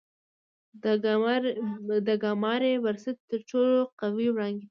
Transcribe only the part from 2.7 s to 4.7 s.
برسټ تر ټولو قوي وړانګې دي.